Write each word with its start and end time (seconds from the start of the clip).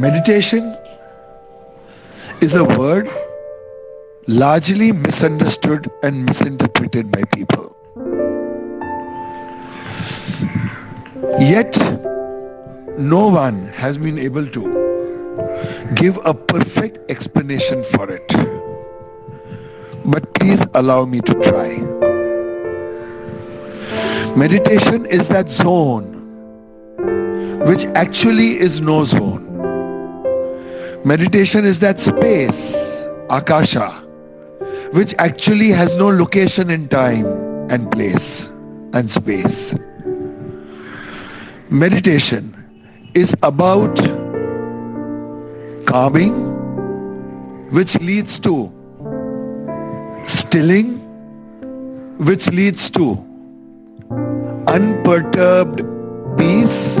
Meditation 0.00 0.78
is 2.40 2.54
a 2.54 2.64
word 2.64 3.10
largely 4.26 4.92
misunderstood 4.92 5.90
and 6.02 6.24
misinterpreted 6.24 7.10
by 7.12 7.22
people. 7.34 7.76
Yet, 11.38 11.76
no 12.98 13.28
one 13.28 13.66
has 13.74 13.98
been 13.98 14.18
able 14.18 14.46
to 14.46 14.62
give 15.96 16.18
a 16.24 16.32
perfect 16.32 16.98
explanation 17.10 17.82
for 17.82 18.10
it. 18.10 18.26
But 20.06 20.32
please 20.32 20.64
allow 20.72 21.04
me 21.04 21.20
to 21.20 21.34
try. 21.42 21.76
Meditation 24.34 25.04
is 25.04 25.28
that 25.28 25.50
zone 25.50 26.16
which 27.66 27.84
actually 27.94 28.58
is 28.58 28.80
no 28.80 29.04
zone. 29.04 29.49
Meditation 31.04 31.64
is 31.64 31.80
that 31.80 31.98
space, 31.98 33.06
akasha, 33.30 33.88
which 34.92 35.14
actually 35.18 35.68
has 35.68 35.96
no 35.96 36.08
location 36.08 36.70
in 36.70 36.88
time 36.88 37.26
and 37.70 37.90
place 37.90 38.48
and 38.92 39.10
space. 39.10 39.74
Meditation 41.70 42.54
is 43.14 43.34
about 43.42 43.96
calming, 45.86 46.34
which 47.70 47.98
leads 48.00 48.38
to 48.40 48.72
stilling, 50.24 50.98
which 52.18 52.50
leads 52.50 52.90
to 52.90 53.26
unperturbed 54.68 55.82
peace 56.36 57.00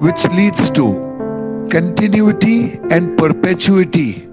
which 0.00 0.24
leads 0.26 0.70
to 0.70 1.07
continuity 1.70 2.78
and 2.90 3.16
perpetuity 3.18 4.28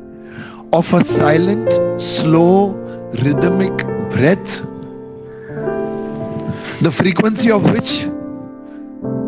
of 0.74 0.94
a 0.94 1.04
silent, 1.04 1.72
slow, 2.02 2.70
rhythmic 3.24 3.78
breath, 4.12 4.62
the 6.82 6.92
frequency 6.92 7.52
of 7.52 7.70
which 7.72 8.08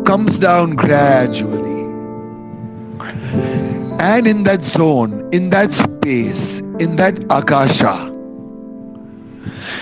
comes 0.06 0.38
down 0.38 0.76
gradually. 0.76 1.78
And 4.00 4.26
in 4.26 4.44
that 4.44 4.62
zone, 4.62 5.28
in 5.32 5.50
that 5.50 5.72
space, 5.72 6.60
in 6.78 6.96
that 6.96 7.18
akasha, 7.30 8.14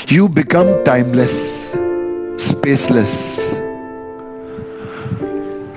you 0.09 0.29
become 0.29 0.83
timeless, 0.85 1.77
spaceless 2.37 3.67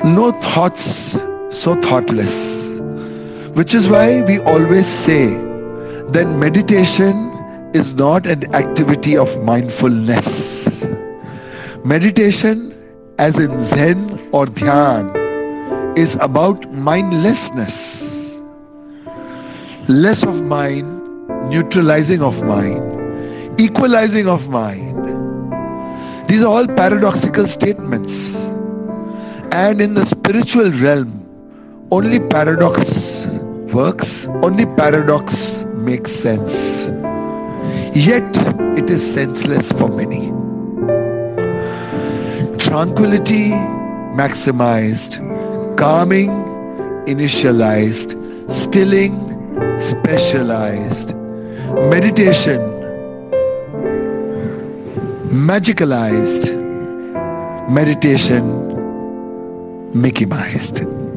no 0.03 0.31
thoughts 0.31 1.17
so 1.51 1.79
thoughtless. 1.81 2.69
Which 3.55 3.73
is 3.73 3.89
why 3.89 4.21
we 4.21 4.39
always 4.39 4.85
say 4.85 5.27
that 6.11 6.25
meditation 6.37 7.15
is 7.73 7.93
not 7.95 8.25
an 8.25 8.53
activity 8.55 9.17
of 9.17 9.41
mindfulness. 9.43 10.87
Meditation, 11.83 12.73
as 13.17 13.39
in 13.39 13.59
Zen 13.61 14.29
or 14.31 14.45
Dhyan, 14.45 15.97
is 15.97 16.15
about 16.21 16.71
mindlessness. 16.71 18.39
Less 19.87 20.23
of 20.23 20.43
mind, 20.43 20.97
neutralizing 21.49 22.21
of 22.21 22.43
mind, 22.43 23.59
equalizing 23.59 24.27
of 24.27 24.49
mind. 24.49 24.97
These 26.29 26.43
are 26.43 26.47
all 26.47 26.67
paradoxical 26.67 27.47
statements 27.47 28.35
and 29.51 29.81
in 29.81 29.95
the 29.95 30.05
spiritual 30.05 30.71
realm, 30.71 31.25
only 31.91 32.19
paradox 32.19 33.25
works, 33.73 34.27
only 34.43 34.65
paradox 34.65 35.65
makes 35.75 36.11
sense. 36.11 36.87
Yet 37.95 38.29
it 38.77 38.89
is 38.89 39.13
senseless 39.13 39.71
for 39.71 39.89
many. 39.89 40.29
Tranquility 42.57 43.49
maximized, 44.21 45.17
calming 45.77 46.29
initialized, 47.07 48.15
stilling 48.51 49.15
specialized, 49.79 51.15
meditation 51.93 52.59
magicalized, 55.31 56.49
meditation 57.69 58.67
Mickeymized. 59.91 61.08